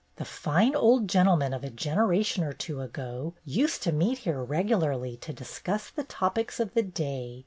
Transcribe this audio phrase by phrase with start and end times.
[0.15, 5.15] The fine old gentlemen of a generation or two ago used to meet here regularly
[5.17, 7.39] to discuss the topics of the day.